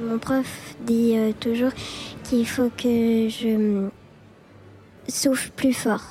Mon 0.00 0.18
prof 0.18 0.76
dit 0.86 1.14
euh, 1.16 1.32
toujours 1.38 1.72
qu'il 2.22 2.46
faut 2.46 2.70
que 2.76 3.28
je 3.28 3.88
souffle 5.08 5.50
plus 5.56 5.72
fort. 5.72 6.04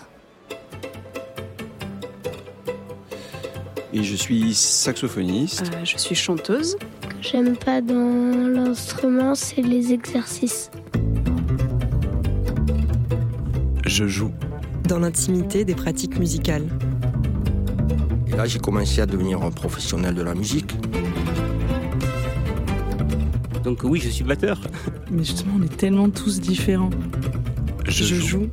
Et 3.93 4.03
je 4.03 4.15
suis 4.15 4.53
saxophoniste. 4.53 5.71
Euh, 5.73 5.85
je 5.85 5.97
suis 5.97 6.15
chanteuse. 6.15 6.75
Ce 7.01 7.07
que 7.07 7.15
j'aime 7.21 7.55
pas 7.55 7.81
dans 7.81 8.47
l'instrument, 8.47 9.35
c'est 9.35 9.61
les 9.61 9.93
exercices. 9.93 10.69
Je 13.85 14.05
joue. 14.05 14.33
Dans 14.89 14.99
l'intimité 14.99 15.63
des 15.63 15.75
pratiques 15.75 16.19
musicales. 16.19 16.67
Et 18.27 18.35
là, 18.35 18.45
j'ai 18.45 18.59
commencé 18.59 18.99
à 18.99 19.05
devenir 19.05 19.41
un 19.41 19.51
professionnel 19.51 20.13
de 20.13 20.21
la 20.21 20.35
musique. 20.35 20.75
Donc 23.67 23.81
oui, 23.83 23.99
je 23.99 24.07
suis 24.07 24.23
batteur. 24.23 24.61
Mais 25.11 25.25
justement, 25.25 25.55
on 25.59 25.61
est 25.61 25.75
tellement 25.75 26.09
tous 26.09 26.39
différents. 26.39 26.89
Je, 27.85 28.15
joue. 28.15 28.47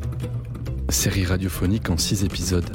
Série 0.88 1.24
radiophonique 1.24 1.88
en 1.88 1.96
six 1.96 2.24
épisodes. 2.24 2.68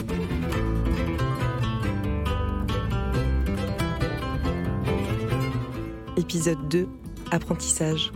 Épisode 6.16 6.70
2 6.70 6.88
Apprentissage. 7.32 8.14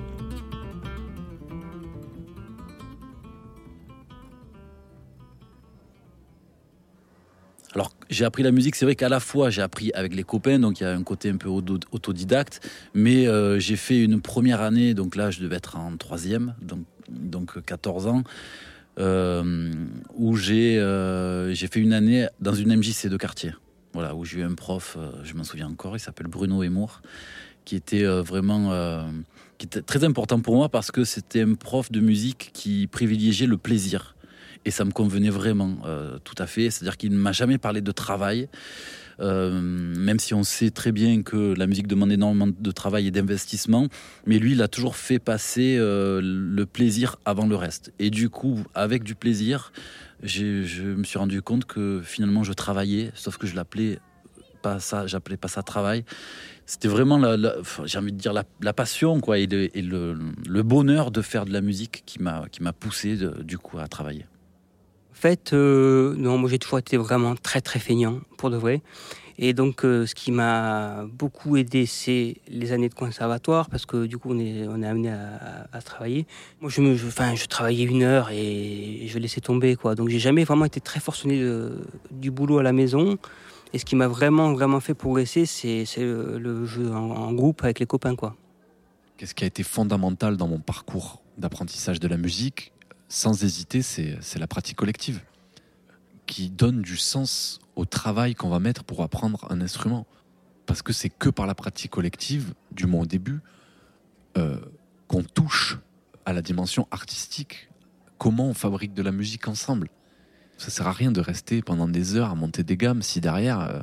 Alors, 7.76 7.91
j'ai 8.09 8.23
appris 8.23 8.44
la 8.44 8.52
musique, 8.52 8.76
c'est 8.76 8.86
vrai 8.86 8.95
qu'à 8.95 9.09
la 9.09 9.20
fois 9.20 9.50
j'ai 9.50 9.62
appris 9.63 9.91
avec 9.94 10.13
les 10.16 10.23
copains, 10.23 10.59
donc 10.59 10.80
il 10.80 10.84
y 10.84 10.86
a 10.86 10.94
un 10.94 11.02
côté 11.04 11.30
un 11.30 11.38
peu 11.38 11.50
auto- 11.50 11.80
autodidacte, 11.91 12.68
mais 12.94 13.27
euh, 13.27 13.59
j'ai 13.59 13.76
fait 13.76 13.99
une 13.99 14.22
première 14.22 14.62
année, 14.62 14.93
donc 14.93 15.16
là 15.16 15.32
je 15.32 15.41
devais 15.41 15.55
être 15.55 15.76
en 15.77 15.98
troisième, 15.98 16.54
donc, 16.62 16.82
donc 17.10 17.63
14 17.66 18.05
ans, 18.07 18.24
euh, 18.99 19.74
où 20.16 20.35
j'ai 20.35 20.77
euh, 20.77 21.54
fait 21.55 21.79
une 21.79 21.94
année 21.94 22.27
dans 22.40 22.54
une 22.54 22.76
MJC 22.76 23.07
de 23.07 23.18
quartier, 23.18 23.54
voilà, 23.94 24.13
où 24.13 24.24
j'ai 24.24 24.41
eu 24.41 24.44
un 24.44 24.54
prof, 24.54 24.96
euh, 24.99 25.12
je 25.24 25.34
m'en 25.34 25.44
souviens 25.44 25.68
encore, 25.68 25.98
il 25.98 25.99
s'appelle 25.99 26.27
Bruno 26.27 26.62
Emour, 26.62 27.01
qui 27.66 27.76
était 27.76 28.04
euh, 28.04 28.21
vraiment 28.21 28.71
euh, 28.71 29.01
qui 29.57 29.66
était 29.66 29.82
très 29.82 30.04
important 30.04 30.40
pour 30.41 30.55
moi 30.55 30.70
parce 30.70 30.91
que 30.91 31.05
c'était 31.05 31.41
un 31.41 31.55
prof 31.55 31.91
de 31.91 32.01
musique 32.01 32.51
qui 32.54 32.85
privilégiait 32.85 33.48
le 33.48 33.57
plaisir. 33.57 34.16
Et 34.66 34.72
ça 34.72 34.86
me 34.86 34.92
convenait 34.92 35.30
vraiment, 35.30 35.78
euh, 35.86 36.18
tout 36.24 36.36
à 36.38 36.48
fait. 36.48 36.70
C'est-à-dire 36.70 36.98
qu'il 36.98 37.12
ne 37.12 37.18
m'a 37.18 37.32
jamais 37.32 37.58
parlé 37.58 37.82
de 37.82 37.92
travail, 37.92 38.48
euh, 39.20 39.60
même 39.62 40.20
si 40.20 40.34
on 40.34 40.44
sait 40.44 40.72
très 40.72 40.92
bien 40.92 41.22
que 41.22 41.54
la 41.56 41.68
musique 41.68 41.88
demande 41.88 42.12
énormément 42.12 42.48
de 42.48 42.72
travail 42.72 43.08
et 43.08 43.12
d'investissement. 43.12 43.88
Mais 44.26 44.40
lui, 44.40 44.54
il 44.54 44.62
a 44.62 44.68
toujours 44.68 44.96
fait 44.96 45.20
passer 45.20 45.78
euh, 45.78 46.22
le 46.24 46.66
plaisir 46.66 47.18
avant 47.26 47.46
le 47.46 47.56
reste. 47.56 47.91
Et 48.00 48.10
du 48.10 48.30
coup, 48.30 48.64
avec 48.74 49.04
du 49.04 49.16
plaisir, 49.16 49.74
je 50.24 50.84
me 50.84 51.04
suis 51.04 51.20
rendu 51.20 51.41
compte 51.41 51.66
que 51.66 52.02
finalement, 52.04 52.44
je 52.44 52.54
travaillais, 52.54 53.12
sauf 53.16 53.38
que 53.38 53.48
je 53.48 53.56
l'appelais 53.56 54.00
pas 54.62 54.80
ça, 54.80 55.06
j'appelais 55.06 55.38
pas 55.38 55.50
ça 55.50 55.62
travail. 55.62 56.06
C'était 56.66 56.88
vraiment, 56.88 57.18
la, 57.18 57.56
j'ai 57.84 57.98
envie 57.98 58.14
de 58.14 58.18
dire, 58.18 58.32
la, 58.34 58.74
passion, 58.74 59.20
quoi, 59.20 59.38
et, 59.38 59.48
le, 59.48 60.62
bonheur 60.64 61.12
de 61.12 61.22
faire 61.22 61.46
de 61.46 61.52
la 61.52 61.60
musique 61.60 62.04
qui 62.06 62.22
m'a, 62.22 62.48
poussé, 62.80 63.18
du 63.44 63.58
coup, 63.58 63.78
à 63.78 63.88
travailler. 63.88 64.25
En 65.14 65.16
fait, 65.16 65.53
euh, 65.53 66.16
non, 66.18 66.40
moi 66.40 66.50
j'ai 66.50 66.58
toujours 66.58 66.80
été 66.80 66.97
vraiment 66.97 67.36
très 67.36 67.62
très 67.62 67.80
feignant, 67.80 68.19
pour 68.36 68.50
de 68.50 68.58
vrai. 68.58 68.81
Et 69.38 69.53
donc, 69.53 69.86
euh, 69.86 70.08
ce 70.08 70.16
qui 70.16 70.31
m'a 70.31 71.06
beaucoup 71.06 71.56
aidé, 71.56 71.86
c'est 71.86 72.38
les 72.47 72.72
années 72.72 72.90
de 72.90 72.96
conservatoire, 72.96 73.69
parce 73.69 73.86
que 73.86 74.08
du 74.08 74.18
coup, 74.18 74.30
on 74.31 74.40
est, 74.40 74.68
on 74.68 74.81
est 74.81 74.88
amené 74.88 75.12
à, 75.12 75.81
travailler. 75.81 76.25
Moi, 76.62 76.72
je, 76.72 76.81
me, 76.81 76.96
je, 76.96 77.46
travaillais 77.46 77.86
une 77.86 78.02
heure 78.02 78.31
et 78.31 79.06
je 79.07 79.19
laissais 79.19 79.40
tomber, 79.40 79.75
quoi. 79.75 79.94
Donc, 79.94 80.09
j'ai 80.09 80.19
jamais 80.19 80.44
vraiment 80.44 80.66
été 80.66 80.81
très 80.81 81.00
forcené 81.00 81.44
du 82.09 82.31
boulot 82.31 82.57
à 82.57 82.63
la 82.63 82.73
maison. 82.73 83.18
Et 83.72 83.78
ce 83.78 83.85
qui 83.85 83.96
m'a 83.96 84.07
vraiment, 84.07 84.52
vraiment 84.53 84.79
fait 84.79 84.96
progresser, 84.96 85.46
c'est 85.46 85.85
le 85.97 86.66
jeu 86.66 86.91
en, 86.91 87.12
en 87.12 87.34
groupe 87.34 87.63
avec 87.63 87.79
les 87.79 87.85
copains, 87.85 88.16
quoi. 88.16 88.35
Qu'est-ce 89.18 89.35
qui 89.35 89.44
a 89.44 89.47
été 89.47 89.62
fondamental 89.62 90.38
dans 90.38 90.47
mon 90.47 90.59
parcours 90.59 91.22
d'apprentissage 91.38 92.00
de 92.00 92.07
la 92.07 92.18
musique 92.18 92.73
Sans 93.09 93.44
hésiter, 93.44 93.81
c'est 93.81 94.40
la 94.40 94.47
pratique 94.47 94.78
collective 94.78 95.22
qui 96.25 96.50
donne 96.50 96.81
du 96.81 96.97
sens 96.97 97.59
au 97.75 97.86
travail 97.86 98.36
qu'on 98.36 98.50
va 98.50 98.59
mettre 98.59 98.84
pour 98.84 99.02
apprendre 99.02 99.46
un 99.50 99.62
instrument. 99.62 100.06
Parce 100.66 100.81
que 100.81 100.94
c'est 100.94 101.09
que 101.09 101.30
par 101.30 101.46
la 101.46 101.56
pratique 101.56 101.91
collective, 101.91 102.53
du 102.72 102.86
moins 102.86 103.02
au 103.02 103.06
début, 103.06 103.40
euh, 104.38 104.58
qu'on 105.08 105.24
touche 105.24 105.78
à 106.25 106.34
la 106.34 106.41
dimension 106.41 106.88
artistique. 106.91 107.69
Comment 108.18 108.47
on 108.47 108.53
fabrique 108.53 108.94
de 108.94 109.03
la 109.03 109.12
musique 109.12 109.47
ensemble? 109.47 109.90
Ça 110.58 110.70
sert 110.70 110.88
à 110.88 110.94
rien 110.94 111.12
de 111.12 111.20
rester 111.20 111.62
pendant 111.62 111.88
des 111.88 112.16
heures 112.16 112.30
à 112.30 112.35
monter 112.35 112.64
des 112.64 112.78
gammes 112.78 113.02
si 113.02 113.20
derrière 113.20 113.59
euh, 113.59 113.80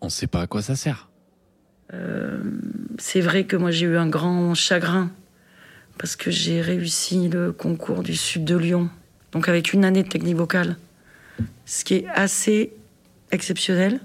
on 0.00 0.06
ne 0.06 0.10
sait 0.10 0.28
pas 0.28 0.42
à 0.42 0.46
quoi 0.46 0.62
ça 0.62 0.76
sert. 0.76 1.10
Euh, 1.92 2.42
c'est 2.98 3.20
vrai 3.20 3.44
que 3.44 3.56
moi 3.56 3.70
j'ai 3.70 3.86
eu 3.86 3.96
un 3.96 4.08
grand 4.08 4.54
chagrin 4.54 5.10
parce 5.98 6.16
que 6.16 6.30
j'ai 6.30 6.60
réussi 6.60 7.28
le 7.28 7.52
concours 7.52 8.02
du 8.02 8.16
sud 8.16 8.44
de 8.44 8.56
Lyon, 8.56 8.90
donc 9.32 9.48
avec 9.48 9.72
une 9.72 9.84
année 9.84 10.02
de 10.02 10.08
technique 10.08 10.36
vocale, 10.36 10.76
ce 11.66 11.84
qui 11.84 11.94
est 11.94 12.06
assez 12.14 12.72
exceptionnel. 13.30 14.00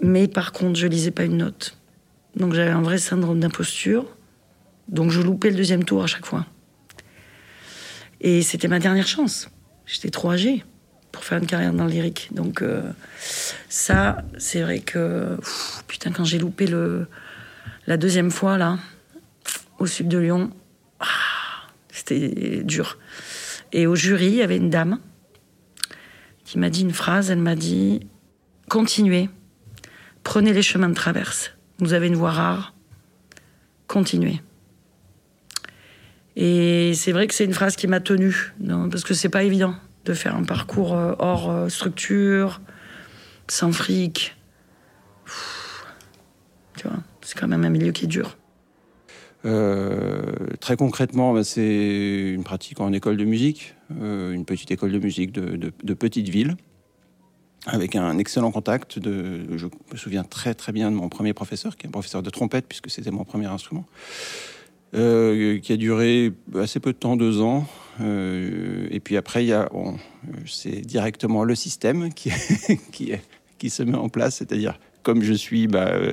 Mais 0.00 0.28
par 0.28 0.52
contre, 0.52 0.78
je 0.78 0.86
lisais 0.86 1.10
pas 1.10 1.24
une 1.24 1.38
note. 1.38 1.76
Donc 2.36 2.54
j'avais 2.54 2.70
un 2.70 2.82
vrai 2.82 2.98
syndrome 2.98 3.40
d'imposture. 3.40 4.06
Donc 4.88 5.10
je 5.10 5.20
loupais 5.20 5.50
le 5.50 5.56
deuxième 5.56 5.84
tour 5.84 6.02
à 6.02 6.06
chaque 6.06 6.26
fois. 6.26 6.46
Et 8.20 8.42
c'était 8.42 8.68
ma 8.68 8.78
dernière 8.78 9.06
chance. 9.06 9.48
J'étais 9.86 10.10
trop 10.10 10.30
âgée 10.30 10.64
pour 11.12 11.24
faire 11.24 11.38
une 11.38 11.46
carrière 11.46 11.72
dans 11.72 11.84
le 11.84 11.90
lyrique. 11.90 12.28
Donc 12.32 12.62
euh, 12.62 12.82
ça, 13.68 14.22
c'est 14.38 14.62
vrai 14.62 14.80
que 14.80 15.36
putain 15.86 16.12
quand 16.12 16.24
j'ai 16.24 16.38
loupé 16.38 16.66
le 16.66 17.06
la 17.86 17.96
deuxième 17.96 18.30
fois 18.30 18.58
là 18.58 18.78
au 19.78 19.86
sud 19.86 20.08
de 20.08 20.18
Lyon, 20.18 20.50
ah, 21.00 21.06
c'était 21.90 22.62
dur. 22.64 22.98
Et 23.72 23.86
au 23.86 23.94
jury, 23.94 24.26
il 24.26 24.34
y 24.34 24.42
avait 24.42 24.56
une 24.56 24.70
dame 24.70 24.98
qui 26.44 26.58
m'a 26.58 26.70
dit 26.70 26.82
une 26.82 26.92
phrase. 26.92 27.30
Elle 27.30 27.38
m'a 27.38 27.54
dit 27.54 28.00
continuez, 28.68 29.28
prenez 30.22 30.52
les 30.52 30.62
chemins 30.62 30.88
de 30.88 30.94
traverse. 30.94 31.52
Vous 31.78 31.92
avez 31.92 32.08
une 32.08 32.16
voix 32.16 32.32
rare, 32.32 32.74
continuez. 33.86 34.40
Et 36.36 36.92
c'est 36.94 37.12
vrai 37.12 37.26
que 37.26 37.34
c'est 37.34 37.44
une 37.44 37.54
phrase 37.54 37.74
qui 37.74 37.88
m'a 37.88 38.00
tenue, 38.00 38.54
non, 38.60 38.88
parce 38.88 39.02
que 39.02 39.14
c'est 39.14 39.28
pas 39.28 39.42
évident 39.42 39.74
de 40.04 40.14
faire 40.14 40.36
un 40.36 40.44
parcours 40.44 40.94
euh, 40.94 41.14
hors 41.18 41.50
euh, 41.50 41.68
structure, 41.68 42.60
sans 43.48 43.72
fric. 43.72 44.36
Tu 46.76 46.86
vois, 46.86 46.98
c'est 47.22 47.36
quand 47.36 47.48
même 47.48 47.64
un 47.64 47.70
milieu 47.70 47.90
qui 47.90 48.04
est 48.04 48.08
dur. 48.08 48.36
Euh, 49.44 50.32
très 50.60 50.76
concrètement, 50.76 51.32
bah, 51.32 51.44
c'est 51.44 52.32
une 52.34 52.44
pratique 52.44 52.80
en 52.80 52.92
école 52.92 53.16
de 53.16 53.24
musique, 53.24 53.74
euh, 54.00 54.32
une 54.32 54.44
petite 54.44 54.70
école 54.70 54.92
de 54.92 54.98
musique 54.98 55.32
de, 55.32 55.94
petite 55.94 56.28
ville, 56.28 56.56
avec 57.66 57.94
un 57.94 58.18
excellent 58.18 58.50
contact. 58.50 58.98
Je 59.04 59.66
me 59.66 59.96
souviens 59.96 60.24
très 60.24 60.54
très 60.54 60.72
bien 60.72 60.90
de 60.90 60.96
mon 60.96 61.08
premier 61.08 61.34
professeur, 61.34 61.76
qui 61.76 61.86
est 61.86 61.88
un 61.88 61.92
professeur 61.92 62.22
de 62.22 62.30
trompette, 62.30 62.66
puisque 62.66 62.90
c'était 62.90 63.10
mon 63.10 63.24
premier 63.24 63.46
instrument, 63.46 63.86
euh, 64.94 65.58
qui 65.60 65.72
a 65.72 65.76
duré 65.76 66.32
assez 66.56 66.80
peu 66.80 66.92
de 66.92 66.98
temps, 66.98 67.16
deux 67.16 67.40
ans. 67.40 67.66
Et 68.00 69.00
puis 69.02 69.16
après, 69.16 69.48
c'est 70.46 70.80
directement 70.80 71.44
le 71.44 71.54
système 71.54 72.12
qui, 72.12 72.30
qui 73.58 73.70
se 73.70 73.82
met 73.82 73.96
en 73.96 74.08
place, 74.08 74.36
c'est-à-dire 74.36 74.78
comme 75.02 75.22
je 75.22 75.32
suis 75.32 75.66
bah, 75.66 75.88
euh, 75.88 76.12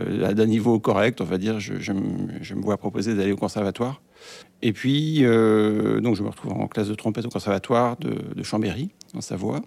euh, 0.00 0.32
d'un 0.32 0.46
niveau 0.46 0.78
correct, 0.80 1.20
on 1.20 1.24
va 1.24 1.38
dire, 1.38 1.60
je, 1.60 1.92
me- 1.92 2.60
vois 2.60 2.76
proposer 2.76 3.14
d'aller 3.14 3.32
au 3.32 3.36
conservatoire. 3.36 4.02
Et 4.62 4.72
puis, 4.72 5.24
euh, 5.24 6.00
donc 6.00 6.16
je 6.16 6.22
me 6.22 6.28
retrouve 6.28 6.52
en 6.52 6.68
classe 6.68 6.88
de 6.88 6.94
trompette 6.94 7.26
au 7.26 7.28
conservatoire 7.28 7.96
de, 7.96 8.42
Chambéry, 8.42 8.90
en 9.14 9.20
Savoie. 9.20 9.60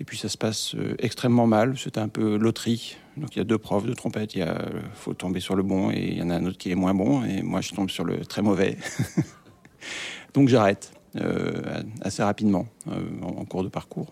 Et 0.00 0.04
puis 0.04 0.16
ça 0.18 0.28
se 0.28 0.38
passe 0.38 0.74
euh, 0.74 0.94
extrêmement 0.98 1.46
mal. 1.46 1.78
C'était 1.78 2.00
un 2.00 2.08
peu 2.08 2.36
loterie. 2.36 2.96
Donc 3.16 3.36
il 3.36 3.38
y 3.38 3.42
a 3.42 3.44
deux 3.44 3.58
profs 3.58 3.86
de 3.86 3.92
trompette. 3.92 4.34
Il 4.34 4.46
faut 4.94 5.14
tomber 5.14 5.40
sur 5.40 5.54
le 5.54 5.62
bon 5.62 5.90
et 5.90 6.08
il 6.12 6.18
y 6.18 6.22
en 6.22 6.30
a 6.30 6.36
un 6.36 6.46
autre 6.46 6.58
qui 6.58 6.70
est 6.70 6.74
moins 6.74 6.94
bon. 6.94 7.24
Et 7.24 7.42
moi, 7.42 7.60
je 7.60 7.72
tombe 7.72 7.90
sur 7.90 8.04
le 8.04 8.24
très 8.24 8.42
mauvais. 8.42 8.78
donc 10.34 10.48
j'arrête 10.48 10.92
assez 12.00 12.24
rapidement 12.24 12.66
en, 12.86 13.28
en 13.28 13.44
cours 13.44 13.62
de 13.62 13.68
parcours. 13.68 14.10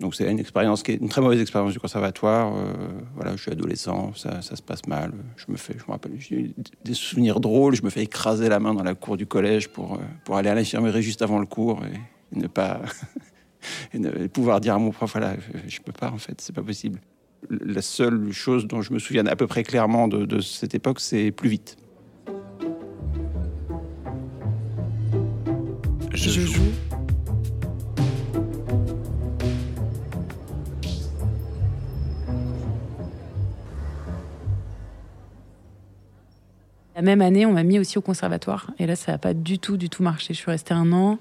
Donc 0.00 0.14
c'est 0.16 0.28
une 0.30 0.40
expérience 0.40 0.82
qui 0.82 0.92
est 0.92 0.96
une 0.96 1.08
très 1.08 1.20
mauvaise 1.20 1.40
expérience 1.40 1.72
du 1.72 1.78
conservatoire. 1.78 2.54
Euh, 2.56 2.72
voilà, 3.14 3.36
je 3.36 3.42
suis 3.42 3.52
adolescent, 3.52 4.12
ça, 4.14 4.42
se 4.42 4.62
passe 4.62 4.86
mal. 4.88 5.12
Je 5.36 5.44
me 5.48 5.56
fais, 5.56 5.74
je 5.74 5.84
me 5.84 5.92
rappelle, 5.92 6.12
j'ai 6.18 6.54
des 6.84 6.94
souvenirs 6.94 7.38
drôles. 7.38 7.76
Je 7.76 7.82
me 7.82 7.90
fais 7.90 8.02
écraser 8.02 8.48
la 8.48 8.58
main 8.58 8.74
dans 8.74 8.82
la 8.82 8.94
cour 8.94 9.16
du 9.16 9.26
collège 9.26 9.68
pour, 9.68 9.94
euh, 9.94 9.98
pour 10.24 10.36
aller 10.36 10.48
à 10.48 10.54
l'infirmerie 10.54 11.02
juste 11.02 11.22
avant 11.22 11.38
le 11.38 11.46
cours 11.46 11.80
et, 11.84 11.98
ne 12.36 12.46
pas 12.46 12.80
ne, 13.94 14.26
pouvoir 14.26 14.60
dire 14.60 14.74
à 14.74 14.78
mon 14.78 14.90
prof 14.90 15.12
voilà, 15.12 15.36
je, 15.68 15.78
ne 15.78 15.82
peux 15.84 15.92
pas 15.92 16.10
en 16.10 16.18
fait, 16.18 16.40
c'est 16.40 16.54
pas 16.54 16.62
possible. 16.62 17.00
La 17.50 17.82
seule 17.82 18.32
chose 18.32 18.66
dont 18.66 18.82
je 18.82 18.92
me 18.92 18.98
souviens 18.98 19.26
à 19.26 19.36
peu 19.36 19.46
près 19.46 19.62
clairement 19.62 20.08
de, 20.08 20.40
cette 20.40 20.74
époque, 20.74 21.00
c'est 21.00 21.30
plus 21.30 21.48
vite. 21.48 21.76
Je, 26.14 26.28
joue 26.40 26.62
Même 37.02 37.20
année, 37.20 37.44
on 37.46 37.52
m'a 37.52 37.62
mis 37.64 37.78
aussi 37.78 37.98
au 37.98 38.00
conservatoire. 38.00 38.70
Et 38.78 38.86
là, 38.86 38.96
ça 38.96 39.12
n'a 39.12 39.18
pas 39.18 39.34
du 39.34 39.58
tout, 39.58 39.76
du 39.76 39.90
tout 39.90 40.02
marché. 40.02 40.32
Je 40.34 40.38
suis 40.38 40.50
restée 40.50 40.72
un 40.72 40.90
an, 40.92 41.18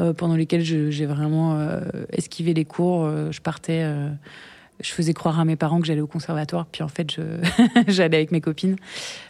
euh, 0.00 0.12
pendant 0.14 0.34
lesquels 0.36 0.64
je- 0.64 0.90
j'ai 0.90 1.04
vraiment 1.06 1.54
euh, 1.54 1.80
esquivé 2.12 2.54
les 2.54 2.64
cours. 2.64 3.04
Euh, 3.04 3.30
je 3.30 3.40
partais, 3.42 3.84
je 4.80 4.90
faisais 4.90 5.12
croire 5.12 5.38
à 5.38 5.44
mes 5.44 5.54
parents 5.56 5.80
que 5.80 5.86
j'allais 5.86 6.00
au 6.00 6.06
conservatoire. 6.06 6.64
Puis 6.66 6.82
en 6.82 6.88
fait, 6.88 7.16
j'allais 7.88 8.16
avec 8.16 8.32
mes 8.32 8.40
copines. 8.40 8.76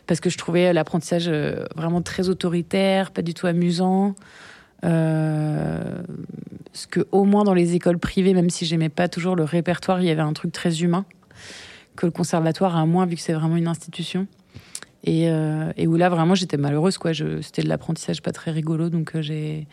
Parce 0.06 0.20
que 0.20 0.30
je 0.30 0.38
trouvais 0.38 0.72
l'apprentissage 0.72 1.28
vraiment 1.74 2.00
très 2.00 2.28
autoritaire, 2.28 3.10
pas 3.10 3.22
du 3.22 3.34
tout 3.34 3.48
amusant. 3.48 4.14
Parce 4.82 6.86
que 6.86 7.06
au 7.12 7.24
moins 7.24 7.44
dans 7.44 7.54
les 7.54 7.74
écoles 7.74 7.98
privées, 7.98 8.34
même 8.34 8.50
si 8.50 8.66
j'aimais 8.66 8.88
pas 8.88 9.08
toujours 9.08 9.36
le 9.36 9.44
répertoire, 9.44 10.00
il 10.00 10.06
y 10.06 10.10
avait 10.10 10.22
un 10.22 10.32
truc 10.32 10.52
très 10.52 10.80
humain 10.82 11.04
que 11.96 12.06
le 12.06 12.12
conservatoire 12.12 12.76
a 12.76 12.86
moins 12.86 13.04
vu 13.04 13.16
que 13.16 13.22
c'est 13.22 13.34
vraiment 13.34 13.56
une 13.56 13.68
institution. 13.68 14.26
Et, 15.04 15.28
euh, 15.28 15.72
et 15.76 15.86
où 15.86 15.96
là 15.96 16.08
vraiment 16.08 16.34
j'étais 16.34 16.56
malheureuse 16.56 16.98
quoi. 16.98 17.12
C'était 17.14 17.62
de 17.62 17.68
l'apprentissage 17.68 18.22
pas 18.22 18.32
très 18.32 18.50
rigolo, 18.50 18.88
donc 18.88 19.16
euh, 19.16 19.22
j'ai 19.22 19.66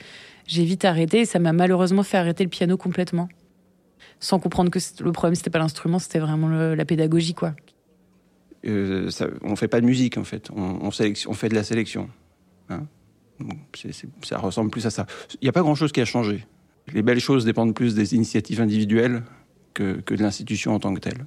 vite 0.48 0.86
arrêté. 0.86 1.22
Et 1.22 1.26
ça 1.26 1.40
m'a 1.40 1.54
malheureusement 1.54 2.04
fait 2.04 2.18
arrêter 2.18 2.44
le 2.44 2.50
piano 2.50 2.78
complètement, 2.78 3.30
sans 4.20 4.40
comprendre 4.40 4.72
que 4.72 4.80
le 5.04 5.12
problème 5.12 5.36
c'était 5.36 5.52
pas 5.52 5.60
l'instrument, 5.60 6.00
c'était 6.00 6.20
vraiment 6.20 6.50
la 6.50 6.86
pédagogie 6.86 7.34
quoi. 7.34 7.54
Euh, 8.66 9.10
on 9.44 9.56
fait 9.56 9.70
pas 9.70 9.80
de 9.82 9.86
musique 9.86 10.18
en 10.18 10.24
fait, 10.24 10.50
on, 10.52 10.92
fait 10.92 11.50
de 11.50 11.56
la 11.56 11.64
sélection. 11.64 12.10
hein. 12.70 12.88
Ça 14.24 14.38
ressemble 14.38 14.70
plus 14.70 14.86
à 14.86 14.90
ça. 14.90 15.06
Il 15.36 15.46
n'y 15.46 15.50
a 15.50 15.54
pas 15.54 15.62
grand-chose 15.62 15.94
qui 15.94 16.02
a 16.02 16.06
changé. 16.06 16.46
Les 16.92 17.02
belles 17.04 17.22
choses 17.22 17.46
dépendent 17.46 17.74
plus 17.74 17.96
des 17.96 18.14
initiatives 18.14 18.60
individuelles 18.60 19.24
que 19.74 20.14
de 20.14 20.22
l'institution 20.22 20.74
en 20.74 20.80
tant 20.80 20.94
que 20.94 21.00
telle. 21.00 21.26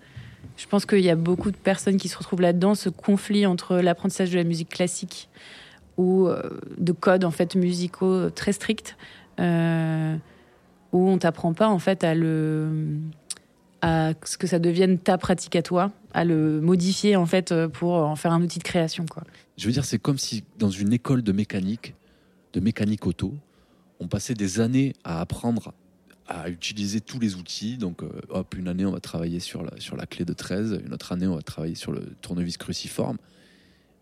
Je 0.56 0.66
pense 0.66 0.86
qu'il 0.86 1.00
y 1.00 1.10
a 1.10 1.16
beaucoup 1.16 1.50
de 1.50 1.56
personnes 1.56 1.96
qui 1.96 2.08
se 2.08 2.16
retrouvent 2.16 2.40
là-dedans, 2.40 2.74
ce 2.74 2.88
conflit 2.88 3.46
entre 3.46 3.76
l'apprentissage 3.76 4.30
de 4.30 4.36
la 4.36 4.44
musique 4.44 4.68
classique 4.68 5.28
ou 5.96 6.26
euh, 6.26 6.42
de 6.78 6.92
codes 6.92 7.24
en 7.24 7.30
fait 7.30 7.54
musicaux 7.54 8.30
très 8.30 8.52
stricts, 8.52 8.96
euh, 9.40 10.16
où 10.92 11.08
on 11.08 11.18
t'apprend 11.18 11.52
pas 11.52 11.68
en 11.68 11.78
fait 11.78 12.04
à 12.04 12.14
le 12.14 12.98
à 13.84 14.12
ce 14.24 14.38
que 14.38 14.46
ça 14.46 14.60
devienne 14.60 14.96
ta 14.98 15.18
pratique 15.18 15.56
à 15.56 15.62
toi, 15.62 15.90
à 16.14 16.24
le 16.24 16.60
modifier 16.60 17.16
en 17.16 17.26
fait 17.26 17.52
pour 17.72 17.94
en 17.94 18.14
faire 18.14 18.32
un 18.32 18.40
outil 18.40 18.60
de 18.60 18.64
création. 18.64 19.04
Je 19.56 19.66
veux 19.66 19.72
dire, 19.72 19.84
c'est 19.84 19.98
comme 19.98 20.18
si 20.18 20.44
dans 20.58 20.70
une 20.70 20.92
école 20.92 21.22
de 21.22 21.32
mécanique, 21.32 21.94
de 22.52 22.60
mécanique 22.60 23.06
auto, 23.06 23.34
on 23.98 24.06
passait 24.06 24.34
des 24.34 24.60
années 24.60 24.94
à 25.02 25.20
apprendre 25.20 25.72
à 26.26 26.48
utiliser 26.48 27.00
tous 27.00 27.18
les 27.18 27.34
outils. 27.36 27.76
Donc, 27.76 28.02
euh, 28.02 28.08
hop, 28.28 28.54
une 28.56 28.68
année, 28.68 28.84
on 28.84 28.92
va 28.92 29.00
travailler 29.00 29.40
sur 29.40 29.62
la, 29.62 30.06
clé 30.06 30.24
de 30.24 30.32
13, 30.32 30.80
une 30.84 30.94
autre 30.94 31.12
année, 31.12 31.26
on 31.26 31.34
va 31.34 31.42
travailler 31.42 31.74
sur 31.74 31.92
le 31.92 32.14
tournevis 32.20 32.56
cruciforme, 32.56 33.18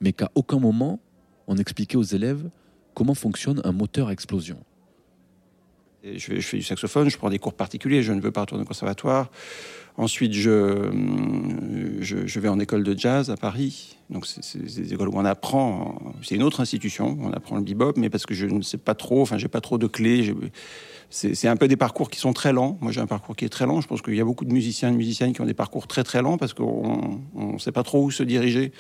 mais 0.01 0.13
qu'à 0.13 0.31
aucun 0.35 0.59
moment, 0.59 1.01
on 1.47 1.57
expliquait 1.57 1.97
aux 1.97 2.03
élèves 2.03 2.49
comment 2.95 3.15
fonctionne 3.15 3.61
un 3.65 3.73
moteur 3.73 4.09
à 4.09 4.13
explosion. 4.13 4.59
Je, 6.03 6.41
fais, 6.41 6.57
du 6.57 6.63
saxophone, 6.63 7.11
je 7.11 7.19
prends 7.19 7.31
des 7.31 7.39
cours 7.39 7.55
particuliers, 7.55 8.03
je 8.03 8.13
ne 8.13 8.21
veux 8.21 8.31
pas 8.31 8.43
retourner 8.43 8.63
au 8.63 8.67
conservatoire. 8.67 9.31
Ensuite, 9.97 10.33
je, 10.33 10.91
je 12.01 12.41
vais 12.41 12.49
en 12.49 12.59
école 12.59 12.85
de 12.85 12.99
jazz 12.99 13.31
à 13.31 13.37
Paris. 13.37 13.97
Donc, 14.09 14.27
c'est 14.27 14.59
des 14.59 14.95
écoles 14.95 15.09
où 15.09 15.17
on 15.17 15.25
apprend. 15.25 16.15
C'est 16.23 16.37
une 16.37 16.43
autre 16.43 16.61
institution, 16.61 17.19
on 17.21 17.33
apprend 17.33 17.57
le 17.57 17.63
bebop, 17.63 17.93
mais 17.97 18.09
parce 18.09 18.25
que 18.25 18.35
je 18.35 18.47
ne 18.47 18.63
sais 18.63 18.79
pas 18.79 18.95
trop, 18.95 19.21
enfin, 19.21 19.37
j'ai 19.37 19.49
pas 19.49 19.61
trop 19.61 19.79
de 19.79 19.87
clés. 19.87 20.35
c'est 21.11 21.49
un 21.49 21.57
peu 21.57 21.69
des 21.69 21.77
parcours 21.77 22.09
qui 22.09 22.19
sont 22.19 22.33
très 22.33 22.53
lents. 22.53 22.79
Moi, 22.81 22.93
j'ai 22.93 23.01
un 23.01 23.07
parcours 23.07 23.37
qui 23.37 23.45
est 23.45 23.51
très 23.51 23.67
lent. 23.67 23.81
Je 23.81 23.87
pense 23.87 24.01
qu'il 24.01 24.15
y 24.15 24.21
a 24.21 24.25
beaucoup 24.25 24.45
de 24.45 24.53
musiciens 24.53 24.89
et 24.89 24.93
de 24.93 24.97
musiciennes 24.97 25.33
qui 25.33 25.43
ont 25.43 25.47
des 25.47 25.55
parcours 25.55 25.87
très 25.87 26.03
très 26.03 26.23
lents 26.23 26.39
parce 26.39 26.55
qu'on 26.55 27.21
ne 27.35 27.59
sait 27.59 27.73
pas 27.73 27.83
trop 27.83 28.03
où 28.03 28.11
se 28.11 28.23
diriger. 28.23 28.73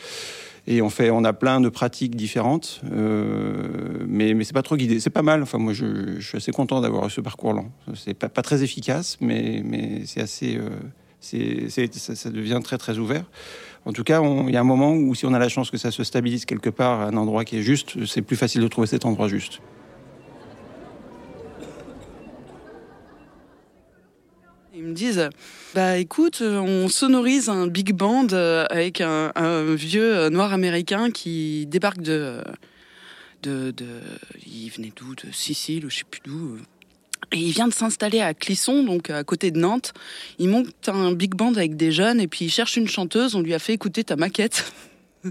Et 0.73 0.83
on 0.83 0.89
fait, 0.89 1.11
on 1.11 1.25
a 1.25 1.33
plein 1.33 1.61
de 1.61 1.69
pratiques 1.69 2.15
différentes, 2.15 2.81
euh, 2.93 4.05
mais 4.07 4.35
mais 4.35 4.45
c'est 4.45 4.53
pas 4.53 4.63
trop 4.63 4.77
guidé. 4.77 5.01
C'est 5.01 5.11
pas 5.11 5.23
mal. 5.23 5.43
Enfin, 5.43 5.59
moi, 5.59 5.73
je, 5.73 6.21
suis 6.21 6.37
assez 6.37 6.53
content 6.53 6.81
d'avoir 6.81 7.09
eu 7.09 7.11
ce 7.11 7.21
parcours 7.21 7.55
lent. 7.55 7.73
C'est 7.97 8.15
pas, 8.15 8.29
pas 8.29 8.43
très 8.43 8.63
efficace, 8.63 9.19
mais 9.21 9.65
c'est 10.07 10.21
assez, 10.21 10.57
euh, 10.57 10.69
ça, 11.21 12.31
devient 12.31 12.61
très 12.63 12.79
très 12.79 12.99
ouvert. 12.99 13.25
En 13.85 13.93
tout 13.93 14.05
cas, 14.05 14.23
il 14.23 14.55
y 14.55 14.57
a 14.57 14.61
un 14.61 14.65
moment 14.65 14.93
où 14.93 15.13
si 15.17 15.27
on 15.27 15.35
a 15.35 15.41
la 15.41 15.49
chance 15.49 15.73
que 15.73 15.77
ça 15.77 15.91
se 15.91 16.05
stabilise 16.05 16.45
quelque 16.45 16.71
part 16.71 17.01
à 17.01 17.07
un 17.07 17.17
endroit 17.17 17.45
qui 17.45 17.57
est 17.57 17.63
juste, 17.63 18.07
c'est 18.07 18.23
plus 18.23 18.37
facile 18.37 18.61
de 18.61 18.69
trouver 18.69 18.87
cet 18.87 19.05
endroit 19.05 19.27
juste. 19.27 19.61
Ils 24.73 24.85
me 24.85 24.90
disent, 25.01 25.29
bah 25.75 25.99
écoute, 25.99 26.41
euh, 26.43 26.59
on 26.59 26.89
sonorise 26.89 27.49
un 27.49 27.67
big 27.67 27.93
band 27.93 28.29
euh, 28.33 28.65
avec 28.71 29.01
un, 29.01 29.33
vieux 29.75 30.17
euh, 30.17 30.31
noir 30.31 30.53
américain 30.53 31.11
qui 31.11 31.67
débarque 31.67 32.03
de, 32.03 32.43
de, 33.43 33.71
de, 33.71 33.87
il 34.47 34.69
venait 34.71 34.93
d'où, 34.95 35.15
de 35.15 35.33
Sicile 35.33 35.87
ou 35.87 35.91
je 35.91 35.99
sais 35.99 36.05
plus 36.11 36.21
d'où. 36.25 36.55
euh. 36.55 36.59
Et 37.33 37.39
il 37.39 37.53
vient 37.53 37.69
de 37.69 37.73
s'installer 37.73 38.21
à 38.21 38.35
Clisson, 38.35 38.83
donc 38.83 39.11
à 39.11 39.23
côté 39.23 39.51
de 39.51 39.59
Nantes. 39.59 39.93
Il 40.39 40.49
monte 40.49 40.89
un 40.89 41.13
big 41.13 41.35
band 41.35 41.55
avec 41.55 41.77
des 41.77 41.93
jeunes 41.93 42.21
et 42.21 42.27
puis 42.27 42.47
il 42.47 42.51
cherche 42.51 42.77
une 42.77 42.89
chanteuse. 42.89 43.35
On 43.37 43.41
lui 43.41 43.55
a 43.55 43.59
fait 43.59 43.73
écouter 43.73 44.03
ta 44.03 44.17
maquette. 44.17 44.73
et 45.25 45.31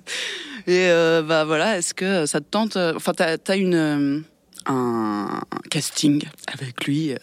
euh, 0.67 1.21
bah 1.21 1.43
voilà, 1.43 1.77
est-ce 1.77 1.93
que 1.93 2.25
ça 2.25 2.39
te 2.39 2.45
tente 2.49 2.77
euh, 2.77 2.93
Enfin, 2.95 3.13
t'as 3.13 3.37
as 3.47 3.55
une 3.55 3.75
euh, 3.75 4.19
un, 4.65 5.41
un 5.51 5.69
casting 5.69 6.23
avec 6.47 6.85
lui. 6.85 7.15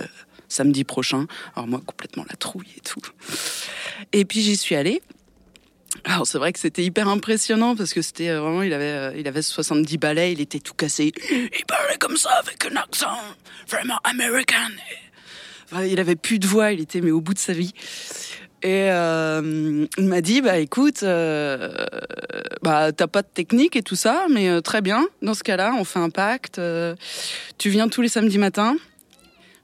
Samedi 0.48 0.84
prochain. 0.84 1.26
Alors 1.54 1.66
moi, 1.66 1.80
complètement 1.84 2.24
la 2.28 2.36
trouille 2.36 2.72
et 2.76 2.80
tout. 2.80 3.00
Et 4.12 4.24
puis 4.24 4.42
j'y 4.42 4.56
suis 4.56 4.74
allée. 4.74 5.02
Alors 6.04 6.26
c'est 6.26 6.38
vrai 6.38 6.52
que 6.52 6.58
c'était 6.58 6.84
hyper 6.84 7.08
impressionnant 7.08 7.74
parce 7.74 7.92
que 7.94 8.02
c'était 8.02 8.28
euh, 8.28 8.40
vraiment, 8.40 8.62
il 8.62 8.72
avait, 8.72 8.84
euh, 8.84 9.12
il 9.16 9.26
avait 9.26 9.42
70 9.42 9.98
balais, 9.98 10.32
il 10.32 10.40
était 10.40 10.60
tout 10.60 10.74
cassé. 10.74 11.12
Il 11.30 11.64
parlait 11.66 11.96
comme 11.98 12.16
ça 12.16 12.30
avec 12.32 12.64
un 12.70 12.76
accent 12.76 13.18
vraiment 13.68 13.98
américain. 14.04 14.68
Il 15.84 15.98
avait 15.98 16.16
plus 16.16 16.38
de 16.38 16.46
voix, 16.46 16.72
il 16.72 16.80
était 16.80 17.00
mais 17.00 17.10
au 17.10 17.20
bout 17.20 17.34
de 17.34 17.38
sa 17.38 17.52
vie. 17.52 17.72
Et 18.62 18.90
euh, 18.90 19.86
il 19.98 20.04
m'a 20.06 20.20
dit, 20.20 20.40
bah 20.40 20.58
écoute, 20.58 21.02
bah 21.02 22.92
t'as 22.92 23.06
pas 23.06 23.22
de 23.22 23.28
technique 23.32 23.76
et 23.76 23.82
tout 23.82 23.96
ça, 23.96 24.26
mais 24.30 24.62
très 24.62 24.80
bien. 24.80 25.06
Dans 25.22 25.34
ce 25.34 25.42
cas-là, 25.42 25.74
on 25.78 25.84
fait 25.84 25.98
un 25.98 26.10
pacte. 26.10 26.60
tu 27.58 27.68
viens 27.68 27.88
tous 27.88 28.02
les 28.02 28.08
samedis 28.08 28.38
matins 28.38 28.76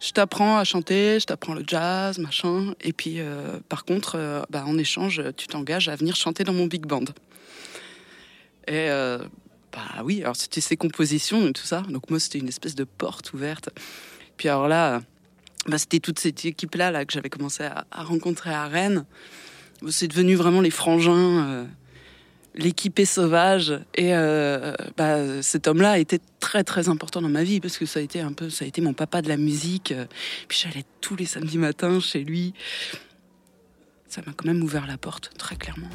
je 0.02 0.10
t'apprends 0.10 0.58
à 0.58 0.64
chanter, 0.64 1.20
je 1.20 1.26
t'apprends 1.26 1.54
le 1.54 1.62
jazz, 1.64 2.18
machin. 2.18 2.74
Et 2.80 2.92
puis, 2.92 3.20
euh, 3.20 3.60
par 3.68 3.84
contre, 3.84 4.16
euh, 4.16 4.42
bah, 4.50 4.64
en 4.66 4.76
échange, 4.76 5.22
tu 5.36 5.46
t'engages 5.46 5.88
à 5.88 5.94
venir 5.94 6.16
chanter 6.16 6.42
dans 6.42 6.52
mon 6.52 6.66
big 6.66 6.84
band. 6.86 7.04
Et 8.66 8.90
euh, 8.90 9.18
bah 9.72 10.02
oui, 10.04 10.22
alors 10.22 10.34
c'était 10.34 10.60
ses 10.60 10.76
compositions 10.76 11.46
et 11.46 11.52
tout 11.52 11.62
ça. 11.62 11.82
Donc 11.88 12.10
moi, 12.10 12.18
c'était 12.18 12.38
une 12.38 12.48
espèce 12.48 12.74
de 12.74 12.82
porte 12.84 13.32
ouverte. 13.32 13.70
Puis 14.36 14.48
alors 14.48 14.66
là, 14.66 15.02
bah, 15.66 15.78
c'était 15.78 16.00
toute 16.00 16.18
cette 16.18 16.44
équipe-là 16.44 16.90
là, 16.90 17.04
que 17.04 17.12
j'avais 17.12 17.30
commencé 17.30 17.62
à, 17.62 17.86
à 17.92 18.02
rencontrer 18.02 18.50
à 18.50 18.66
Rennes. 18.66 19.04
C'est 19.88 20.08
devenu 20.08 20.34
vraiment 20.34 20.60
les 20.60 20.70
frangins. 20.70 21.66
L'équipée 22.54 23.04
sauvage 23.04 23.72
et 23.94 24.14
euh, 24.14 24.74
bah, 24.96 25.42
cet 25.42 25.66
homme-là 25.66 25.92
a 25.92 25.98
été 25.98 26.20
très 26.40 26.64
très 26.64 26.88
important 26.88 27.22
dans 27.22 27.28
ma 27.28 27.44
vie 27.44 27.60
parce 27.60 27.78
que 27.78 27.86
ça 27.86 28.00
a 28.00 28.02
été 28.02 28.20
un 28.20 28.32
peu 28.32 28.50
ça 28.50 28.64
a 28.64 28.68
été 28.68 28.80
mon 28.80 28.92
papa 28.92 29.22
de 29.22 29.28
la 29.28 29.36
musique. 29.36 29.94
Puis 30.48 30.60
j'allais 30.62 30.84
tous 31.00 31.16
les 31.16 31.26
samedis 31.26 31.58
matins 31.58 32.00
chez 32.00 32.24
lui. 32.24 32.54
Ça 34.08 34.20
m'a 34.26 34.32
quand 34.34 34.46
même 34.46 34.62
ouvert 34.62 34.86
la 34.86 34.98
porte 34.98 35.30
très 35.38 35.56
clairement. 35.56 35.88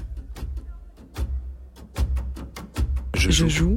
Je, 3.14 3.48
joue. 3.48 3.76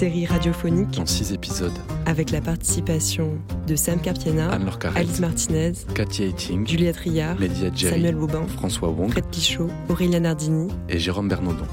Série 0.00 0.24
radiophonique 0.24 0.98
en 0.98 1.04
six 1.04 1.30
épisodes. 1.34 1.78
avec 2.06 2.30
la 2.30 2.40
participation 2.40 3.36
de 3.66 3.76
Sam 3.76 4.00
Carpiena, 4.00 4.58
Alice 4.94 5.20
Martinez, 5.20 5.72
Katia 5.94 6.24
Etting, 6.28 6.66
Juliette 6.66 6.96
Rillard, 6.96 7.38
Média 7.38 7.68
Jerry, 7.74 7.96
Samuel 7.96 8.14
Bobin, 8.14 8.46
François 8.46 8.88
Wong 8.88 9.10
Fred 9.10 9.26
Pichot, 9.26 9.68
Aurélien 9.90 10.20
Nardini, 10.20 10.68
et 10.88 10.98
Jérôme 10.98 11.28
Bernaudon. 11.28 11.66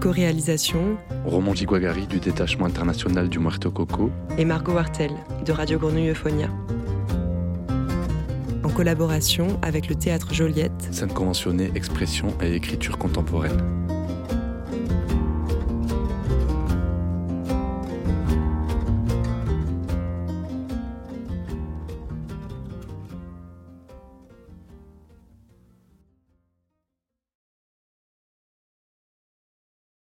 co-réalisation 0.00 0.96
Roman 1.26 1.52
Diguagari 1.52 2.06
du 2.06 2.18
détachement 2.18 2.64
international 2.64 3.28
du 3.28 3.38
Muerto 3.38 3.70
Coco. 3.70 4.10
et 4.38 4.46
Margot 4.46 4.72
Wartel 4.72 5.10
de 5.44 5.52
Radio 5.52 5.78
Grenouille 5.78 6.08
Euphonia. 6.08 6.48
En 8.64 8.70
collaboration 8.70 9.48
avec 9.60 9.86
le 9.88 9.96
Théâtre 9.96 10.32
Joliette 10.32 10.88
Scène 10.92 11.12
conventionnée, 11.12 11.70
expression 11.74 12.28
et 12.40 12.54
écriture 12.54 12.96
contemporaine. 12.96 13.60